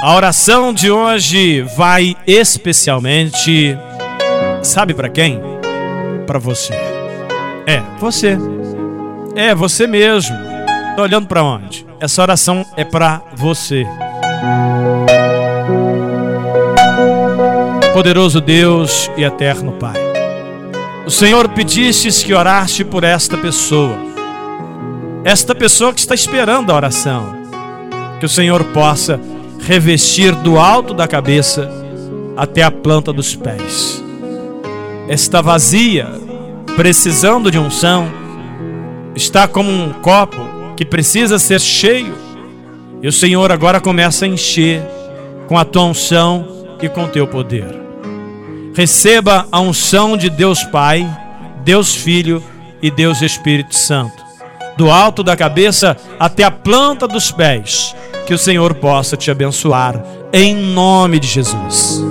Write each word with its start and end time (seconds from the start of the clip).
A 0.00 0.14
oração 0.14 0.72
de 0.72 0.92
hoje 0.92 1.62
vai 1.76 2.16
especialmente, 2.24 3.76
sabe 4.62 4.94
para 4.94 5.08
quem? 5.08 5.40
Para 6.24 6.38
você. 6.38 6.72
É, 7.66 7.82
você. 7.98 8.38
É, 9.34 9.52
você 9.56 9.88
mesmo. 9.88 10.36
Tá 10.94 11.02
olhando 11.02 11.26
para 11.26 11.42
onde? 11.42 11.84
Essa 11.98 12.22
oração 12.22 12.64
é 12.76 12.84
para 12.84 13.20
você. 13.34 13.84
Poderoso 17.92 18.40
Deus 18.40 19.10
e 19.16 19.24
eterno 19.24 19.72
Pai. 19.72 19.98
O 21.04 21.10
Senhor 21.10 21.48
pedistes 21.48 22.22
que 22.22 22.32
oraste 22.32 22.84
por 22.84 23.02
esta 23.02 23.36
pessoa. 23.36 23.98
Esta 25.24 25.56
pessoa 25.56 25.92
que 25.92 25.98
está 25.98 26.14
esperando 26.14 26.70
a 26.70 26.76
oração. 26.76 27.36
Que 28.20 28.26
o 28.26 28.28
Senhor 28.28 28.62
possa 28.66 29.18
revestir 29.60 30.34
do 30.34 30.58
alto 30.58 30.94
da 30.94 31.06
cabeça 31.06 31.70
até 32.36 32.62
a 32.62 32.70
planta 32.70 33.12
dos 33.12 33.34
pés. 33.34 34.02
Está 35.08 35.40
vazia, 35.40 36.08
precisando 36.76 37.50
de 37.50 37.58
unção, 37.58 38.08
está 39.14 39.48
como 39.48 39.70
um 39.70 39.92
copo 39.94 40.38
que 40.76 40.84
precisa 40.84 41.38
ser 41.38 41.60
cheio, 41.60 42.14
e 43.02 43.08
o 43.08 43.12
Senhor 43.12 43.50
agora 43.50 43.80
começa 43.80 44.24
a 44.24 44.28
encher 44.28 44.82
com 45.48 45.58
a 45.58 45.64
tua 45.64 45.84
unção 45.84 46.76
e 46.80 46.88
com 46.88 47.04
o 47.04 47.08
teu 47.08 47.26
poder. 47.26 47.74
Receba 48.74 49.46
a 49.50 49.60
unção 49.60 50.16
de 50.16 50.30
Deus 50.30 50.62
Pai, 50.64 51.08
Deus 51.64 51.94
Filho 51.94 52.42
e 52.80 52.90
Deus 52.90 53.22
Espírito 53.22 53.74
Santo, 53.74 54.22
do 54.76 54.90
alto 54.90 55.22
da 55.22 55.36
cabeça 55.36 55.96
até 56.18 56.44
a 56.44 56.50
planta 56.50 57.08
dos 57.08 57.32
pés 57.32 57.94
que 58.28 58.34
o 58.34 58.38
Senhor 58.38 58.74
possa 58.74 59.16
te 59.16 59.30
abençoar, 59.30 60.04
em 60.34 60.54
nome 60.54 61.18
de 61.18 61.26
Jesus. 61.26 62.04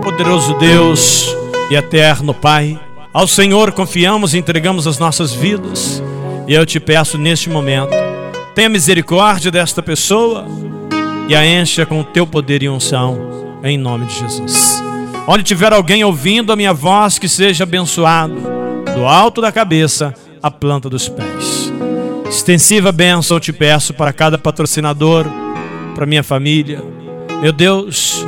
Poderoso 0.00 0.54
Deus 0.58 1.26
e 1.68 1.74
eterno 1.74 2.32
Pai, 2.32 2.78
ao 3.12 3.26
Senhor 3.26 3.72
confiamos 3.72 4.32
e 4.32 4.38
entregamos 4.38 4.86
as 4.86 4.96
nossas 4.96 5.32
vidas, 5.32 6.00
e 6.46 6.54
eu 6.54 6.64
te 6.64 6.78
peço 6.78 7.18
neste 7.18 7.50
momento, 7.50 7.90
tenha 8.54 8.68
misericórdia 8.68 9.50
desta 9.50 9.82
pessoa 9.82 10.46
e 11.26 11.34
a 11.34 11.44
encha 11.44 11.84
com 11.84 12.00
o 12.00 12.04
teu 12.04 12.24
poder 12.24 12.62
e 12.62 12.68
unção, 12.68 13.58
em 13.64 13.76
nome 13.76 14.06
de 14.06 14.20
Jesus. 14.20 14.80
Onde 15.26 15.42
tiver 15.42 15.72
alguém 15.72 16.04
ouvindo 16.04 16.52
a 16.52 16.56
minha 16.56 16.72
voz, 16.72 17.18
que 17.18 17.28
seja 17.28 17.64
abençoado, 17.64 18.36
do 18.94 19.04
alto 19.04 19.40
da 19.40 19.50
cabeça 19.50 20.14
à 20.40 20.48
planta 20.48 20.88
dos 20.88 21.08
pés. 21.08 21.72
Extensiva 22.28 22.92
bênção 22.92 23.36
eu 23.36 23.40
te 23.40 23.52
peço 23.52 23.94
para 23.94 24.12
cada 24.12 24.36
patrocinador, 24.38 25.26
para 25.94 26.06
minha 26.06 26.22
família. 26.22 26.82
Meu 27.40 27.52
Deus, 27.52 28.24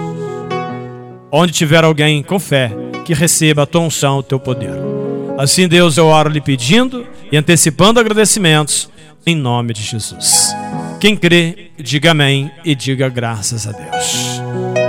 onde 1.31 1.53
tiver 1.53 1.85
alguém 1.85 2.23
com 2.23 2.39
fé, 2.39 2.71
que 3.05 3.15
receba 3.15 3.63
a 3.63 3.67
tua 3.67 3.83
unção, 3.83 4.19
o 4.19 4.23
teu 4.23 4.39
poder. 4.39 4.75
Assim, 5.39 5.69
Deus, 5.69 5.97
eu 5.97 6.07
oro 6.07 6.29
lhe 6.29 6.41
pedindo 6.41 7.07
e 7.31 7.37
antecipando 7.37 8.01
agradecimentos, 8.01 8.91
em 9.27 9.37
nome 9.37 9.73
de 9.73 9.83
Jesus. 9.83 10.55
Quem 11.01 11.17
crê, 11.17 11.71
diga 11.79 12.11
amém 12.11 12.51
e 12.65 12.75
diga 12.75 13.09
graças 13.09 13.67
a 13.67 13.73
Deus. 13.73 14.88